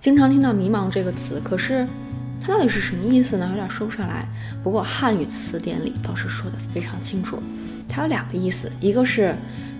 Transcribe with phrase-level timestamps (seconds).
[0.00, 1.86] 经常听到“迷茫”这个词，可是
[2.40, 3.46] 它到底是什么意思呢？
[3.50, 4.26] 有点说不上来。
[4.64, 7.38] 不过汉语词典里倒是说的非常清楚，
[7.86, 9.36] 它有两个意思，一个是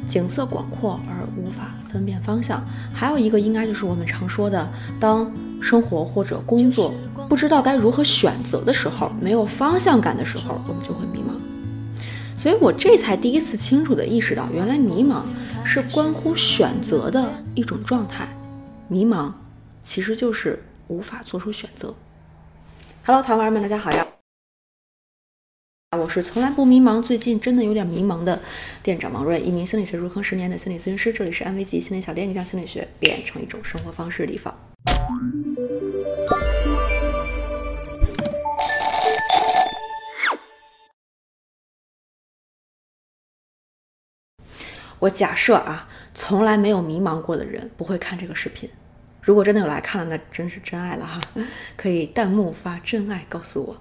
[0.06, 2.62] 景色广阔而无法分辨方向，
[2.92, 4.70] 还有一个应该就是我们常说的，
[5.00, 6.92] 当生活或者工作
[7.26, 11.32] 不知道该如何选择的时候，没有方向感的时候，我们就会迷茫。
[12.38, 15.22] 所以我这才第一次清楚地意识到，原来迷茫
[15.64, 18.28] 是关乎选择的一种状态。
[18.86, 19.32] 迷茫
[19.82, 21.94] 其实就是无法做出选择。
[23.04, 24.06] Hello，台湾人们，大家好呀！
[25.96, 28.40] 我是从来不迷茫，最近真的有点迷茫的
[28.82, 31.12] 店长王瑞，一名心理学入坑十年的心理咨询师。
[31.12, 34.54] 这里是安慰剂心理小店，将心理学变成一种生活方式的地方。
[44.98, 48.68] 我假设啊，从来没有迷茫过的人不会看这个视频。
[49.22, 51.20] 如果真的有来看，那真是真爱了哈！
[51.76, 53.76] 可以弹幕发真爱告诉我。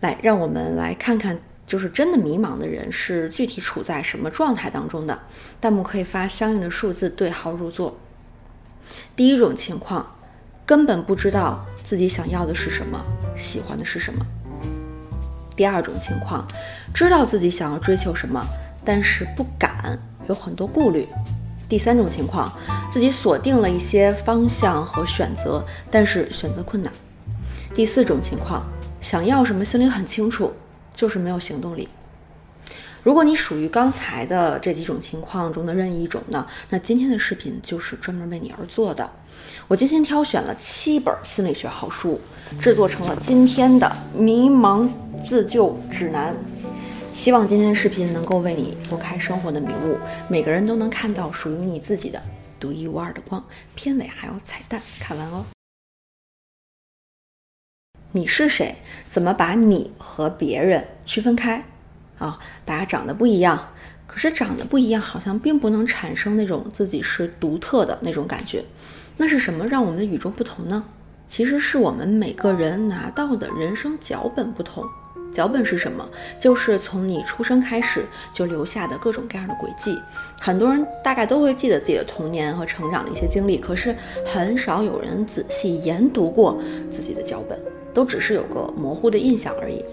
[0.00, 5.18] 来，让我们来看看，就是真的迷茫的人是具体处在什么状态当中的。
[5.60, 7.96] 弹幕可以发相应的数字对号入座。
[9.16, 10.14] 第一种情况，
[10.66, 13.02] 根本不知道自己想要的是什么，
[13.34, 14.24] 喜欢的是什么。
[15.56, 16.46] 第二种情况，
[16.92, 18.44] 知道自己想要追求什么，
[18.84, 19.98] 但是不敢。
[20.28, 21.06] 有很多顾虑。
[21.68, 22.52] 第三种情况，
[22.90, 26.92] 自己锁定了一些方向和选择，但是选择困难。
[27.74, 28.64] 第四种情况，
[29.00, 30.52] 想要什么心里很清楚，
[30.94, 31.88] 就是没有行动力。
[33.02, 39.10] 如果你属于刚才的这几种情况中的任意一种呢，那今天的视频就是专门为你而做的。
[39.68, 42.18] 我精心挑选了七本心理学好书，
[42.60, 44.88] 制作成了今天的迷茫
[45.22, 46.34] 自救指南。
[47.14, 49.96] 希望今天的视频能够为你拨开生活的迷雾，
[50.28, 52.20] 每个人都能看到属于你自己的
[52.58, 53.42] 独一无二的光。
[53.76, 55.46] 片尾还有彩蛋，看完哦。
[58.10, 58.74] 你是谁？
[59.06, 61.64] 怎么把你和别人区分开？
[62.18, 63.72] 啊，大家长得不一样，
[64.08, 68.64] 可是长得不一样，好像并不能产生那种自己是独特的那种感觉。
[69.16, 70.84] 那是什么让我们的与众不同呢？
[71.26, 74.84] 其实是我们每个人拿到的人生脚本不同。
[75.34, 76.08] 脚本是什么？
[76.38, 80.00] 就是从你出生开始就留下的各种各样的轨迹。
[80.40, 86.56] 很多人大概都会记得自己的童年和成长的一些经历，可是很少有人仔细研读过
[86.88, 87.58] 自己的脚本，
[87.92, 89.84] 都只是有个模糊的印象而已。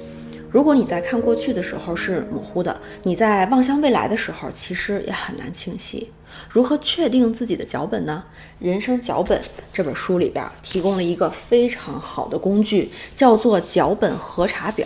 [0.52, 6.12] 如果你在看过去的时候是模糊的，你在望向未来的时候其实也很难清晰。
[6.50, 8.24] 如何确定自己的脚本呢？
[8.66, 9.40] 《人生脚本》
[9.74, 14.86] 这本书里边提供了一个非常好的工具，叫做脚本核查表。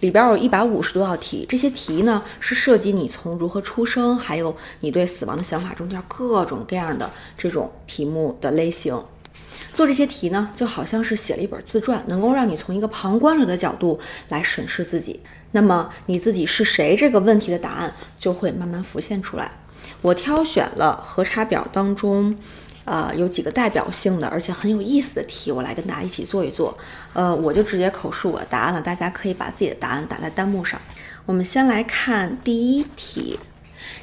[0.00, 8.98] 里边有一百五十多道题，这些题呢是涉及你从如何出生，还有你对死亡的想法中间各种各样的这种题目的类型。
[9.74, 15.20] 做这些题呢，就好像是写了一本自传，能够让你从一个旁观者的角度来审视自己。
[15.52, 19.52] 那么你自己是谁这个问题的答案就会慢慢浮现出来。
[20.02, 22.36] 我挑选了核查表当中。
[22.90, 26.76] 呃，有几个代表性的，而且很有意思的题，我来跟大家一起做一做。
[27.12, 30.80] 呃，我就直接口述我的答案了，大家可以把自己的答案打在弹幕上。
[31.24, 33.38] 我们先来看第一题：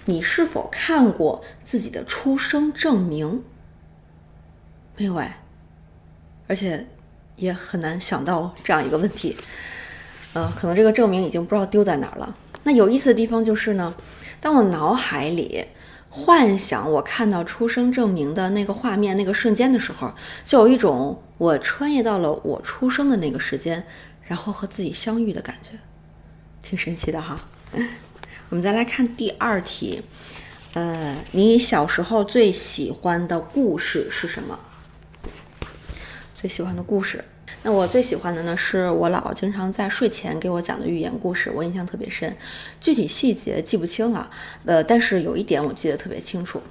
[0.05, 3.43] 你是否看过自己的出生证明？
[4.95, 5.41] 没有哎，
[6.47, 6.87] 而且
[7.35, 9.35] 也很难想到这样一个问题。
[10.31, 12.33] 呃，可能这个证明已经不知道丢在哪儿了。
[12.63, 13.93] 那有意思的地方就是呢，
[14.39, 15.65] 当我脑海里。
[16.17, 20.11] 幻想我看到出生证明的那个画面、那个瞬间的时候，
[20.43, 23.85] 就有一种我穿越到了我出生的那个时间，
[24.23, 25.77] 然后和自己相遇的感觉，
[26.61, 27.39] 挺神奇的哈。
[28.49, 30.01] 我们再来看第二题，
[30.73, 34.59] 呃，你小时候最喜欢的故事是什么？
[36.33, 37.23] 最喜欢的故事。
[37.67, 42.33] 那我最喜欢的呢，是我姥姥经常在睡前给我讲的寓言故事，我印象特别深，
[42.79, 44.29] 具体细节记不清了，
[44.63, 46.61] 呃，但是有一点我记得特别清楚。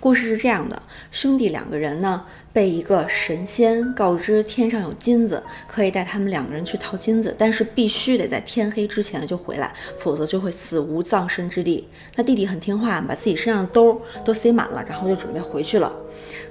[0.00, 11.88] 故事是这样的：兄弟两个人呢，被一个神仙告知天上有金子，可以带他们两个人去淘金子，但是必须得在天黑之前就回来，否则就会死无葬身之地。
[12.14, 15.92] 那弟弟很听话，把自己身上的兜都塞满了，然后就准备回去了。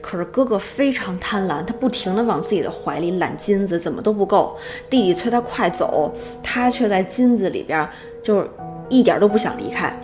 [0.01, 4.57] 可是哥哥非常贪婪，他不停地往自己的怀里揽金子，怎么都不够。
[4.89, 6.13] 弟弟催他快走，
[6.43, 7.87] 他却在金子里边
[8.21, 8.49] 就是
[8.89, 9.97] 一点都不想离开。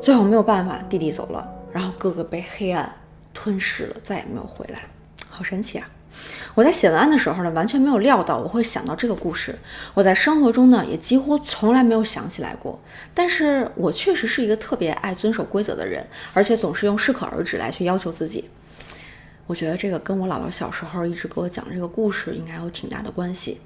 [0.00, 1.46] 最后没有办法，弟弟走了。
[1.72, 2.94] 然后哥哥被黑暗
[3.32, 4.82] 吞噬了，再也没有回来，
[5.28, 5.88] 好神奇啊！
[6.54, 9.58] 我在写文案的时候呢，完全没有料到我会想到这个故事。
[9.94, 12.78] 我在生活中呢，也几乎从来没有想起来过。
[13.14, 18.50] 但是我确实是一个特别爱遵守规则的人，而且总是用适可而止来去要求自己。
[19.46, 23.58] 我觉得这个跟我姥姥小时候一直给我讲这个故事应该有挺大的关系。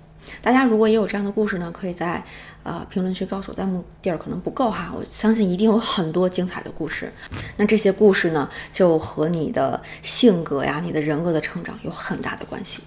[0.42, 2.22] 大家如果也有这样的故事呢，可以在
[2.62, 3.56] 呃评论区告诉我。
[3.56, 7.12] 弹幕地儿可能不够哈，我相信一定有很多精彩的故事。
[7.56, 12.82] 那这些故事呢，就和你的性格呀、你的人格的成长有很大的关系。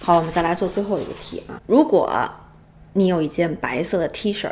[0.00, 1.60] 好，我们再来做最后一个题啊。
[1.66, 2.10] 如果
[2.92, 4.50] 你有一件白色的 T 恤，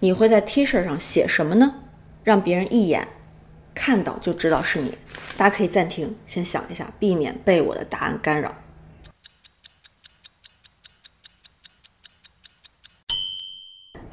[0.00, 1.74] 你会在 T 恤上写什么呢？
[2.22, 3.08] 让别人一眼
[3.74, 4.96] 看到就知道是你。
[5.36, 8.54] 大家可以暂停，先想一下，避免被我的答案干扰。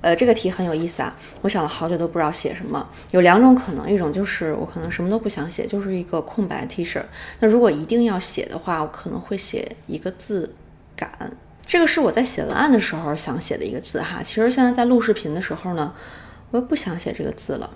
[0.04, 2.86] 呃，这个题很有意思啊，我想了好久都不知道写什么。
[3.12, 7.02] 有两种可能，一种就是我可能什么都不想写，就是一个空白 T 恤。
[7.40, 10.54] 那如果一定要写的话，我可能会写一个字
[10.94, 11.10] “感”。
[11.66, 14.22] 这个是我在写文案的时候想写的一个字哈。
[14.22, 15.94] 其实现在在录视频的时候呢，
[16.52, 17.70] 我又不想写这个字了。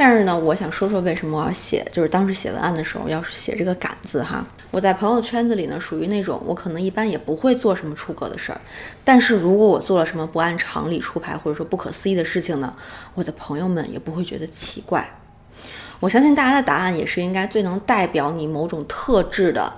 [0.00, 4.46] 但是呢，我想说说为什么我要写，就是当时写文案的时候要写这个“感”字哈。
[4.70, 8.60] 我在朋友圈子里呢，属于那种我可能一般也不会做什么出格的事儿，
[9.02, 12.72] 但是如果我做了什么不按常理出牌或者说不可思议的事情呢，
[13.14, 15.04] 我的朋友们也不会觉得奇怪。
[15.98, 19.72] 我相信大家的答案也是应该最能代表你某种特质的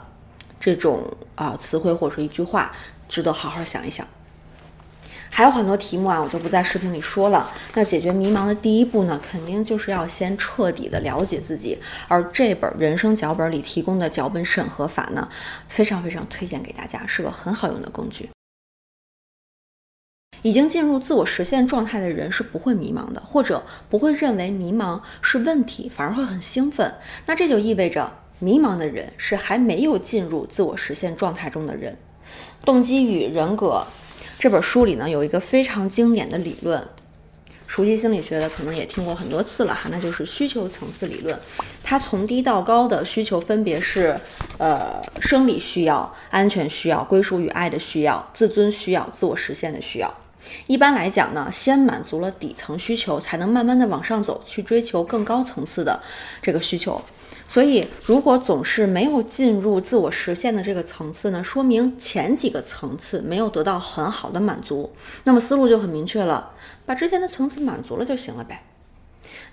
[0.61, 1.02] 这种
[1.34, 2.70] 啊词汇或者说一句话，
[3.08, 4.06] 值得好好想一想。
[5.32, 7.50] 还有很多题目啊，我就不在视频里说了。
[7.73, 11.79] 那解决迷茫的第一步呢，肯定就是要先彻底的了解自己。
[12.09, 15.27] 而这本人生脚本里提供的脚本审核法呢，
[15.69, 18.29] 非常非常推荐给大家，是个很好用的工具。
[20.43, 26.93] 已经进入自我实现状态的人是不会迷茫的，或者不会认为迷茫是问题，反而会很兴奋。
[27.25, 28.11] 那这就意味着
[28.41, 31.97] 迷茫的人是还没有进入自我实现状态中的人。
[32.65, 33.87] 动机与人格。
[34.40, 36.82] 这本书里呢有一个非常经典的理论，
[37.66, 41.38] 熟悉心理学的可能也听过很多次了哈，那就是需求层次理论。
[41.84, 44.19] 它从低到高的需求分别是，
[44.56, 50.10] 呃，生理需要、安全需要、归属与爱的需要、自尊需要、自我实现的需要。
[50.66, 56.00] 一般来讲呢，先满足了底层需求，才能慢慢的往上走，去追求更高层次的
[56.40, 56.98] 这个需求。
[57.52, 64.88] 所以，如果总是没有进入自我实现的这个层次呢，说明前几个层次没有得到很好的满足。
[65.25, 66.52] 那么思路就很明确了，
[66.87, 68.62] 把之前的层次满足了就行了呗。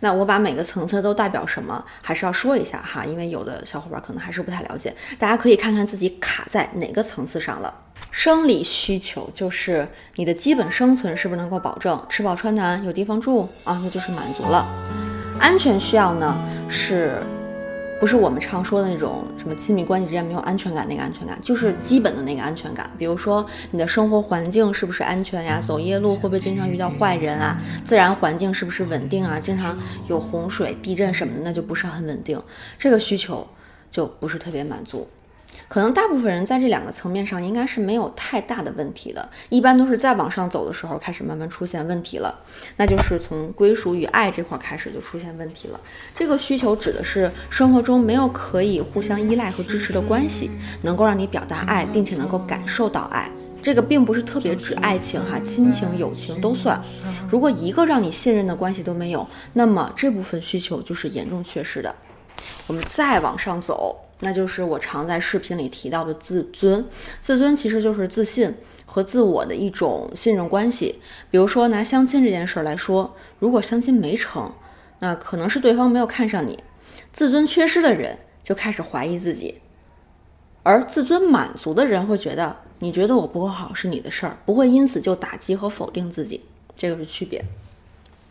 [0.02, 4.96] 那我把每个层次都代表什么，还是要说一下哈，因为有的小伙伴可能还是不太了解。
[5.18, 7.74] 大家可以看看自己卡在哪个层次上了。
[8.12, 13.82] 生理需求就是你的基本生存是不是能够保证吃饱穿暖、有地方住啊？
[13.84, 14.68] 那就是满足了。
[15.40, 16.40] 安全需要呢
[16.70, 17.24] 是。
[18.00, 22.90] 不是我们常说的那种什么亲密关系之间没有安全感那个安全感，就是基本的那个安全感。
[22.98, 25.60] 比如说你的生活环境是不是安全呀？
[25.60, 27.60] 走夜路会不会经常遇到坏人啊？
[27.84, 29.40] 自然环境是不是稳定啊？
[29.40, 29.76] 经常
[30.08, 32.42] 有洪水、地震什么的，那就不是很稳定。
[32.78, 33.46] 这个需求
[33.90, 35.08] 就不是特别满足。
[35.70, 42.34] 可能大部分人在这两个层面上应该是没有太大的问题的，一般都是再往上走的时候开始慢慢出现问题了，
[42.78, 45.80] 那就是从归属与爱这块开始就出现问题了。
[46.16, 50.50] 这个需求指的是生活中没有可以互相依赖和支持的关系，
[50.84, 53.30] 能够让你表达爱，并且能够感受到爱。
[53.62, 56.82] 这个并不是特别指爱情哈，亲情、友情都算。
[57.28, 61.94] 如果一个让你信任的关系都没有，那么这部分需求就是严重缺失的。
[62.68, 64.07] 我们再往上走。
[64.20, 66.86] 那就是我常在视频里提到的自尊，
[67.22, 68.54] 自尊其实就是自信
[68.86, 70.96] 和自我的一种信任关系。
[71.30, 74.52] 比如说拿相亲这件事儿来说，如果相亲没成，
[75.00, 76.58] 那可能是对方没有看上你，
[77.12, 79.60] 自尊缺失的人就开始怀疑自己，
[80.64, 86.42] 而自尊满足的人会觉得你觉得我不够好是你的事儿，不会因此就打击和否定自己，
[86.76, 87.44] 这个是区别。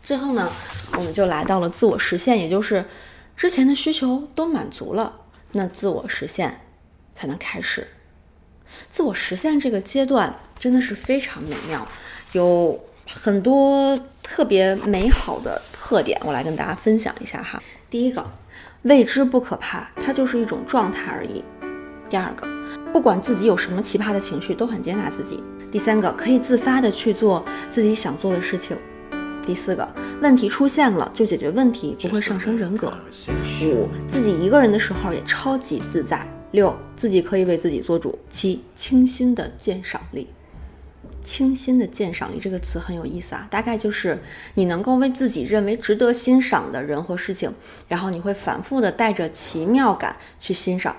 [0.03, 0.51] 最后呢，
[0.97, 2.83] 我们就来到了自我实现，也就是
[3.37, 5.21] 之前的需求都满足了。
[5.57, 6.61] 那自我实现
[7.15, 7.87] 才能开始。
[8.87, 11.85] 自我实现这个阶段真的是非常美妙，
[12.33, 12.79] 有
[13.11, 17.61] 很多特别美好的特点，我来跟大家分享一下哈。
[17.89, 18.23] 第一个，
[18.83, 21.43] 未知不可怕，它就是一种状态而已。
[22.07, 22.47] 第二个，
[22.93, 25.43] 不管自己有什么奇葩的情绪，都很接纳自己。
[25.71, 28.77] 第三个，可以自发的去做自己想做的事情。
[29.47, 29.87] 第四个
[30.21, 32.91] 问题出现了就解决问题，不会上升人格。
[33.61, 36.21] 五自己一个人的时候也超级自在。
[36.51, 38.19] 六自己可以为自己做主。
[38.29, 40.27] 七清新的鉴赏力。
[41.23, 44.21] 清新的鉴赏力这个词很有意思啊，大概就是
[44.55, 47.53] 你能够为自己认为值得欣赏的人和事情，
[47.87, 50.93] 然后你会反复的带着奇妙感去欣赏。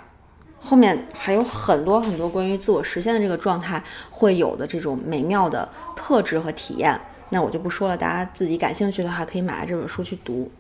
[0.59, 6.99] 后面还有很多很多关于自我实现的这个状态会有的这种美妙的特质和体验。
[7.31, 10.51] 那我就不说了，大家自己感兴趣的话，可以买来这本书去读。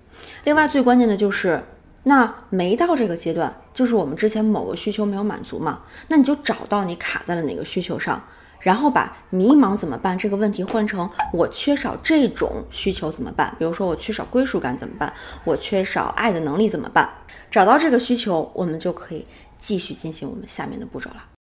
[0.45, 1.63] 另外，最关键的就是
[2.03, 5.83] 那没到这个阶段，就是我们之前某个需求没有满足嘛？
[6.09, 8.23] 那你就找到你卡在了哪个需求上，
[8.61, 13.55] 然后把迷茫怎么办这个问题换成我缺少这种需求怎么办？
[13.59, 15.13] 比如说我缺少归属感怎么办？
[15.45, 17.09] 我缺少爱的能力怎么办？
[17.51, 19.25] 找到这个需求，我们就可以
[19.59, 21.38] 继续进行我们下面的步骤了。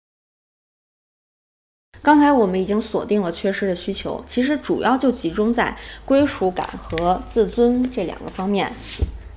[2.01, 5.75] 刚才我们已经锁定了缺失的需求，其实主要就集中在
[6.05, 8.71] 归属感和自尊这两个方面。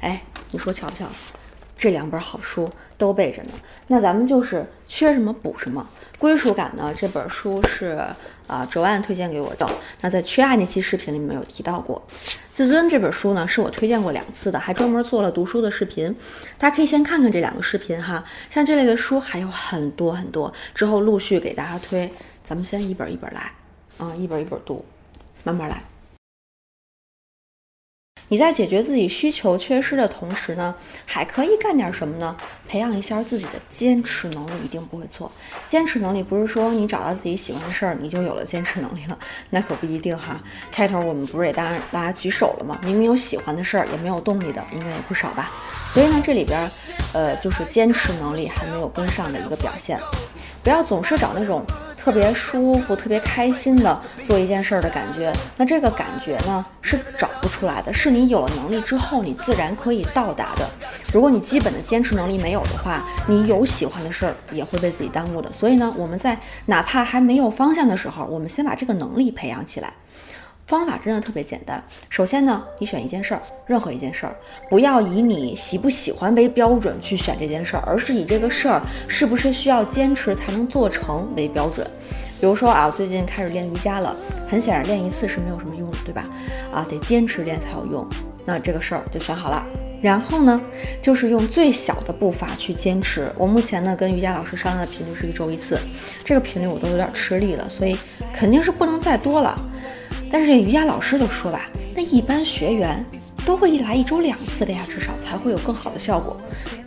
[0.00, 1.06] 哎，你说巧不巧？
[1.76, 3.52] 这两本好书都备着呢。
[3.86, 5.88] 那咱们就是缺什么补什么。
[6.18, 6.92] 归属感呢？
[6.94, 7.98] 这本书是
[8.46, 9.66] 啊，周安推荐给我的。
[10.02, 12.02] 那在缺爱那期视频里面有提到过。
[12.52, 16.14] 自尊这本书呢，是我推荐过两次的，还专门做了读书的视频。
[16.58, 18.22] 大家可以先看看这两个视频哈。
[18.50, 22.10] 像这类的书还有很多很多，之后陆续给大家推。
[22.50, 23.52] 咱们先一本一本来，
[23.96, 24.84] 啊，一本一本读，
[25.44, 25.80] 慢慢来。
[28.26, 30.74] 你在解决自己需求缺失的同时呢，
[31.06, 32.36] 还可以干点什么呢？
[32.66, 35.30] 培养一下自己的坚持能力，一定不会错。
[35.68, 39.16] 坚持能力不是说你找到自己喜欢的事儿，你就有了坚持能力了，
[39.50, 40.42] 那可不一定哈。
[40.72, 42.80] 开头我们不是也大家大家举手了吗？
[42.82, 45.52] 明明有喜欢的事儿，也没有动力的，应该也不少吧。
[45.90, 46.68] 所以呢，这里边，
[47.12, 50.00] 呃，就是坚持能力还没有跟上的一个表现。
[50.64, 51.64] 不要总是找那种。
[52.02, 60.68] 特别舒服、特别开心的做一件事儿的感觉，那这个感觉呢是找不出来的，是你有了能力之后，你自然可以到达的。
[61.12, 65.52] 如果你基本的坚持能力没有的话，你有喜欢的事儿也会被自己耽误的。
[65.52, 69.92] 所以呢，我们在哪怕还没有方向的时候，我们先把这个能力培养起来。
[70.70, 71.82] 方法真的特别简单。
[72.08, 74.36] 首先呢，你选一件事儿，任何一件事儿，
[74.68, 81.84] 不要以你喜不喜欢为标准去选这件事儿，而是以这个事儿是不是需要坚持才能做成为标准。
[82.40, 84.14] 比如说啊，我最近开始练瑜伽了，
[84.48, 86.24] 很显然练一次是没有什么用的，对吧？
[86.72, 88.06] 啊，得坚持练才有用。
[88.44, 89.66] 那这个事儿就选好了。
[90.00, 90.58] 然后呢，
[91.02, 93.30] 就是用最小的步伐去坚持。
[93.36, 95.76] 我目前呢跟瑜伽老师商量的频率是一周一次，
[96.24, 97.98] 这个频率我都有点吃力了，所以
[98.32, 99.60] 肯定是不能再多了。
[100.30, 101.62] 但是这瑜伽老师都说吧，
[101.94, 103.04] 那一般学员
[103.44, 106.36] 都会一来一周两次的呀，至少才会有更好的效果。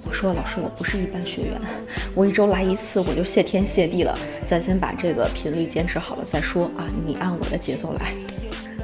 [0.08, 1.52] 我说老师，我不是一般学员，
[2.16, 4.18] 我一周来一次我就谢天谢地了。
[4.48, 8.14] 咱先把这个频率坚持好了再说啊，你按我的节奏来。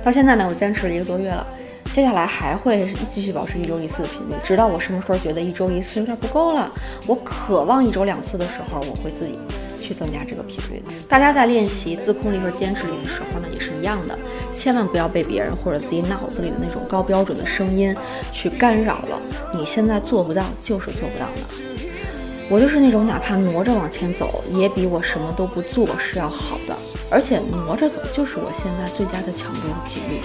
[0.04, 1.46] 到现在呢，我坚持了一个多月了，
[1.94, 6.72] 接下来还会继续保持一周一次的频率，直到我什么时候觉得一周一次有点不够了，
[7.06, 9.38] 我渴望一周两次的时候，我会自己
[9.82, 10.94] 去增加这个频率的。
[11.10, 14.18] 大家在练习自控力和坚持力的时候呢，也是一样的。
[14.54, 17.94] 千万不要被别人或者自己脑子里的那种高标准的声音
[18.32, 19.20] 去干扰了。
[19.54, 21.70] 你现在做不到，就是做不到的。
[22.50, 26.76] 我就是那种哪怕挪着往前走，也比我什么都不做是要好的。
[27.10, 30.22] 而且挪着走就是我现在最佳的强度和频率。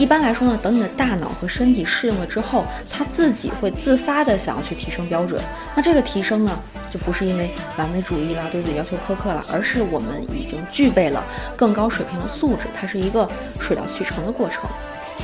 [0.00, 5.38] 一般来说呢，等你的大脑和身体适应了之后，它自己会自发的想要去提升标准。
[5.74, 6.58] 那这个提升呢？
[6.90, 11.22] 就不是因为完美主义啦，对自己要求苛刻了，而是我们已经具备了
[11.54, 13.30] 更高水平的素质，它是一个
[13.60, 14.62] 水到渠成的过程。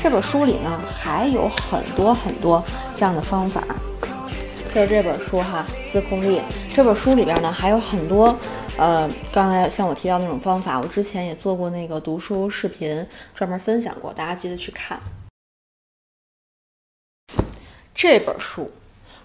[0.03, 2.63] 这本书里呢还有很多很多
[2.97, 3.65] 这样的方法，
[4.75, 6.43] 就是这本书哈，自控力。
[6.73, 8.37] 这本书里边呢还有很多，
[8.79, 15.01] 呃，刚才像我提到那种方法，我之前也做过那个读书视频，专门分享过，大家记得去看
[17.95, 18.71] 这本书。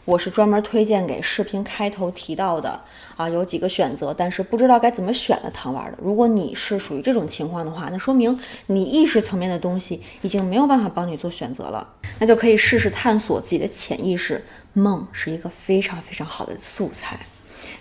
[0.05, 2.81] 我是专门推荐给视频开头提到的
[3.15, 5.97] 啊，有几个选择，但是不知道该怎么选的糖丸的。
[6.01, 11.87] 如果你是属于这种情况的话，那说明你意识层面的东西已经没有办法帮你做选择了，
[12.19, 14.43] 那就可以试试探索自己的潜意识。
[14.73, 17.19] 梦是一个非常非常好的素材。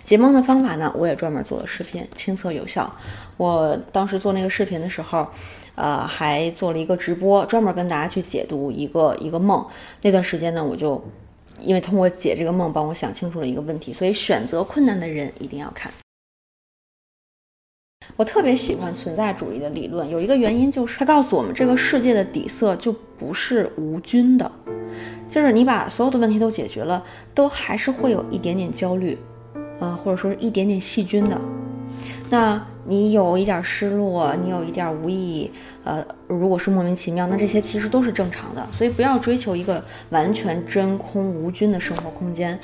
[0.03, 2.93] 解梦的方法呢，我也专门做了视频，亲测有效。
[3.37, 5.27] 我当时做那个视频的时候，
[5.75, 9.65] 呃，还做了一个直播，专门跟大家去解读一个一个梦。
[10.01, 11.03] 那段时间呢，我就。
[11.63, 15.91] 因为通过解这个梦，帮我想清楚了一个问题，所以选择困难的人一定要看。
[18.15, 24.51] 我特别喜欢存在主义的理论，有一个原因就是它告诉我们，这个世界的底色就不是无菌的，
[25.29, 27.05] 就是你把所有的问题都解决了，
[27.35, 29.15] 都还是会有一点点焦虑，
[29.81, 31.41] 呃，或者说是一点点细菌的。
[32.29, 35.51] 那你有一点失落，你有一点无意义，
[35.83, 38.65] 呃，如果是莫名其妙，那这些其实都是正常的。
[38.71, 42.57] 所以不要追求一个完全真空无菌的生活空间，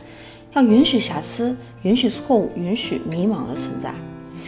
[0.54, 3.92] 要允许瑕疵，允许错误，允许迷茫的存在。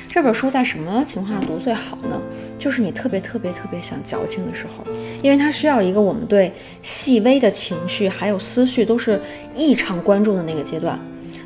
[0.08, 2.22] 这本书在什么情况下读最好呢？
[2.58, 4.86] 就是你特别特别特别想矫情的时候，
[5.22, 9.20] 因为它需要一个我们对细微的情绪还有思绪都是
[9.56, 11.00] 异常关注的那个阶段。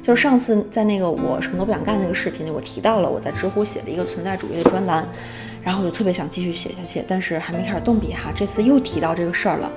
[0.04, 5.08] 就是上次在那个我什么都不想干那个视频里，我提到了我在知乎写的一个存在主义的专栏，
[5.64, 8.30] 然后我就特别想继续写下去，但是还没开始动笔哈。
[8.36, 9.72] 这次又提到这个事儿了，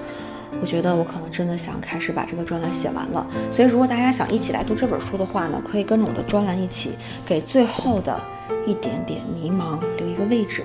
[0.60, 3.24] 我觉得我可能真的想开始把这个专栏写完了。
[3.52, 6.90] 所以，如果大家想一起来读这本书的话呢，可以跟着我的专栏一起，
[7.24, 8.20] 给最后的
[8.66, 10.64] 一点点迷茫留一个位置。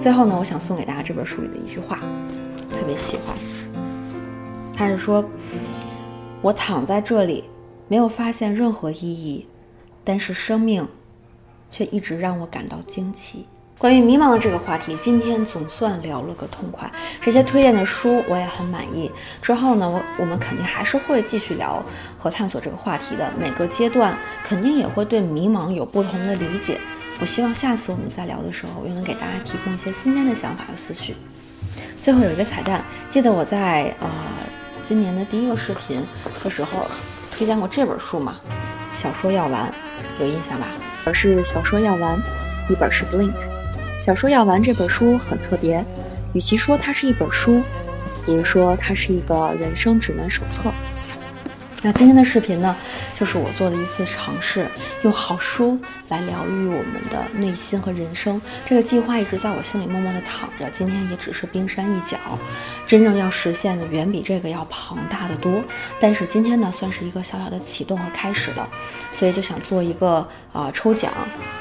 [0.00, 2.00] 最后呢，我想送给大家这本书里的一句话，
[2.72, 3.36] 特别喜欢。
[4.74, 5.24] 他是说
[6.42, 7.44] ：“我躺在这里，
[7.88, 9.46] 没有发现任何意义，
[10.04, 10.86] 但是生命
[11.70, 13.46] 却一直让我感到惊奇。”
[13.78, 16.90] 关于迷茫的这个话题，今天总算聊了个痛快。
[17.20, 19.12] 这些推荐的书我也很满意。
[19.42, 21.84] 之后呢，我我们肯定还是会继续聊
[22.16, 23.30] 和探索这个话题的。
[23.38, 24.16] 每个阶段
[24.46, 26.80] 肯定也会对迷茫有不同的理解。
[27.20, 31.14] 我希望下次我们再聊的时候，又能给大家提供一些新鲜的想法和思绪。
[32.00, 34.08] 最后有一个彩蛋，记得我在呃
[34.82, 36.02] 今年的第一个视频
[36.42, 36.86] 的时候
[37.36, 38.36] 推荐过这本书吗？
[38.94, 39.70] 小说药丸，
[40.18, 40.68] 有印象吧？
[41.04, 42.18] 而是小说药丸，
[42.70, 43.34] 一本是 Blink。
[44.00, 45.84] 小说药丸这本书很特别，
[46.32, 47.60] 与其说它是一本书，
[48.24, 50.72] 不如说它是一个人生指南手册。
[51.86, 52.74] 那今天的视频呢，
[53.16, 54.66] 就是我做的一次尝试，
[55.02, 55.78] 用好书
[56.08, 58.42] 来疗愈我们的内心和人生。
[58.68, 62.18] 这个计划一直在我心里默默的躺着，今天也只是冰山一角，
[62.88, 65.62] 真正要实现的远比这个要庞大的多。
[66.00, 68.68] 但是今天呢，算是一个小小的启动和开始了，
[69.14, 71.12] 所以就想做一个呃抽奖，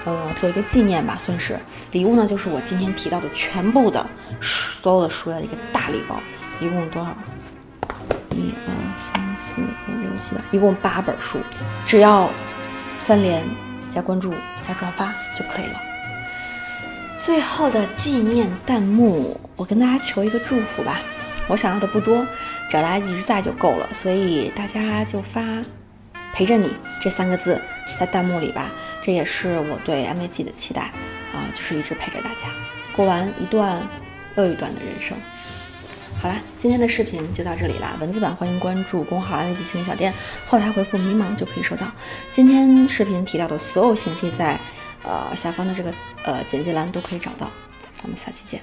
[0.05, 1.55] 呃做一个纪念吧，算是
[1.91, 4.03] 礼物呢，就是我今天提到的全部的
[4.41, 6.19] 所有的书的一个大礼包，
[6.59, 7.15] 一共多少？
[10.51, 10.59] 一。
[10.59, 11.39] 共八本书，
[11.85, 12.29] 只要
[12.97, 13.43] 三连
[13.93, 14.31] 加关注
[14.67, 15.81] 加转发就可以了。
[17.19, 20.99] 最后的纪念弹幕，我跟大家求一个祝福吧。
[21.47, 22.25] 我想要的不多，
[22.71, 23.89] 只要大家一直在就够了。
[23.93, 25.41] 所以大家就发
[26.33, 26.69] “陪着你”
[27.01, 27.61] 这三个字
[27.99, 28.71] 在弹幕里吧。
[29.03, 30.81] 这也是我对 MAG 的期待
[31.33, 32.47] 啊，就是一直陪着大家，
[32.95, 33.79] 过完一段
[34.35, 35.15] 又一段的人生。
[36.25, 37.95] 好啦，今天的视频就到这里啦。
[38.01, 40.11] 文字版欢迎关注公号“安慰剂心理小店”，
[40.49, 41.85] 后台回复“迷茫”就可以收到。
[42.31, 44.59] 今天视频提到的所有信息，在
[45.03, 47.51] 呃下方的这个呃简介栏都可以找到。
[48.01, 48.59] 我们下期见。